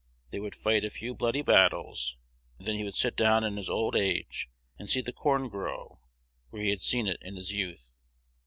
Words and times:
They 0.31 0.39
would 0.39 0.55
fight 0.55 0.83
a 0.83 0.89
few 0.89 1.13
bloody 1.13 1.43
battles, 1.43 2.17
and 2.57 2.67
then 2.67 2.73
he 2.73 2.83
would 2.83 2.95
sit 2.95 3.15
down 3.15 3.43
in 3.43 3.55
his 3.57 3.69
old 3.69 3.95
age 3.95 4.49
and 4.79 4.89
see 4.89 5.01
the 5.01 5.13
corn 5.13 5.47
grow 5.47 5.99
where 6.49 6.63
he 6.63 6.71
had 6.71 6.81
seen 6.81 7.05
it 7.05 7.19
in 7.21 7.35
his 7.35 7.51
youth. 7.51 7.99